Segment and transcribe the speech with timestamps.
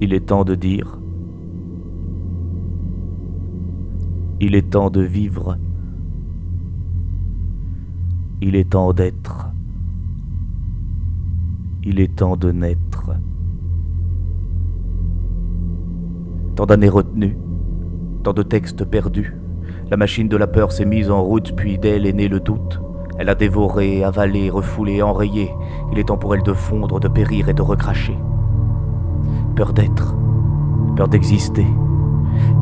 [0.00, 0.98] Il est temps de dire.
[4.40, 5.56] Il est temps de vivre.
[8.40, 9.46] Il est temps d'être.
[11.84, 13.12] Il est temps de naître.
[16.56, 17.36] Tant d'années retenues,
[18.22, 19.34] tant de textes perdus.
[19.90, 22.80] La machine de la peur s'est mise en route, puis d'elle est né le doute.
[23.16, 25.50] Elle a dévoré, avalé, refoulé, enrayé.
[25.92, 28.16] Il est temps pour elle de fondre, de périr et de recracher.
[29.56, 30.14] Peur d'être,
[30.96, 31.66] peur d'exister,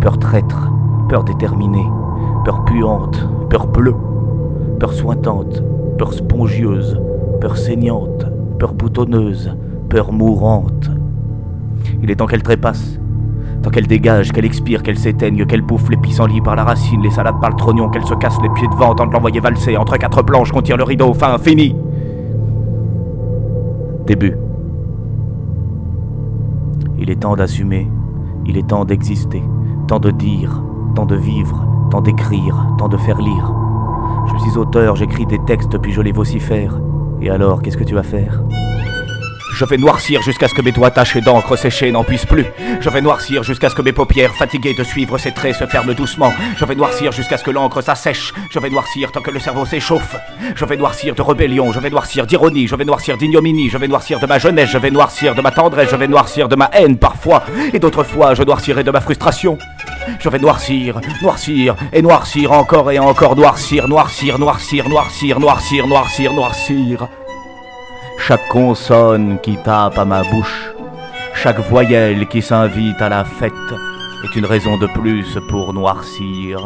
[0.00, 0.70] peur traître,
[1.08, 1.86] peur déterminée,
[2.44, 3.96] peur puante, peur bleue,
[4.78, 5.62] peur sointante,
[5.98, 7.00] peur spongieuse,
[7.40, 8.26] peur saignante,
[8.58, 9.56] peur boutonneuse,
[9.88, 10.90] peur mourante.
[12.02, 12.98] Il est temps qu'elle trépasse,
[13.62, 17.12] Tant qu'elle dégage, qu'elle expire, qu'elle s'éteigne, qu'elle bouffe les pissenlits par la racine, les
[17.12, 19.96] salades par le trognon, qu'elle se casse les pieds devant tant de l'envoyer valser entre
[19.98, 21.76] quatre planches qu'on tire le rideau, fin, fini.
[24.04, 24.36] Début.
[27.12, 27.90] Est temps d'assumer,
[28.46, 29.42] il est temps d'exister,
[29.86, 30.62] temps de dire,
[30.94, 33.52] temps de vivre, temps d'écrire, temps de faire lire.
[34.32, 36.80] Je suis auteur, j'écris des textes puis je les vocifère.
[37.20, 38.42] Et alors, qu'est-ce que tu vas faire?
[39.54, 42.46] Je vais noircir jusqu'à ce que mes doigts tachés d'encre séchée n'en puissent plus.
[42.80, 45.92] Je vais noircir jusqu'à ce que mes paupières, fatiguées de suivre ces traits, se ferment
[45.92, 46.32] doucement.
[46.56, 48.32] Je vais noircir jusqu'à ce que l'encre s'assèche.
[48.50, 50.16] Je vais noircir tant que le cerveau s'échauffe.
[50.54, 53.88] Je vais noircir de rébellion, je vais noircir d'ironie, je vais noircir d'ignominie, je vais
[53.88, 56.70] noircir de ma jeunesse, je vais noircir de ma tendresse, je vais noircir de ma
[56.72, 57.44] haine parfois.
[57.72, 59.58] Et d'autres fois, je noircirai de ma frustration.
[60.18, 66.32] Je vais noircir, noircir et noircir encore et encore, noircir, noircir, noircir, noircir, noircir, noircir,
[66.32, 67.08] noircir.
[68.24, 70.72] Chaque consonne qui tape à ma bouche,
[71.34, 73.52] chaque voyelle qui s'invite à la fête
[74.22, 76.60] est une raison de plus pour noircir.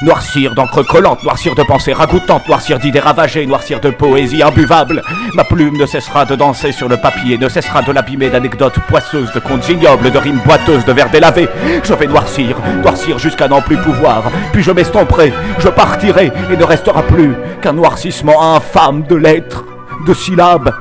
[0.00, 5.02] Noircir d'encre collante, noircir de pensées ragoûtantes, noircir d'idées ravagées, noircir de poésie imbuvable.
[5.34, 9.32] Ma plume ne cessera de danser sur le papier, ne cessera de l'abîmer d'anecdotes poisseuses,
[9.32, 11.48] de contes ignobles, de rimes boiteuses, de vers délavés.
[11.82, 14.22] Je vais noircir, noircir jusqu'à n'en plus pouvoir.
[14.52, 19.64] Puis je m'estomperai, je partirai, et ne restera plus qu'un noircissement infâme de lettres,
[20.06, 20.72] de syllabes,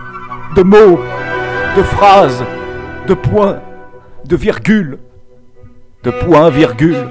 [0.55, 0.99] de mots,
[1.75, 2.43] de phrases,
[3.07, 3.57] de points,
[4.25, 4.99] de virgules,
[6.03, 7.07] de points, virgules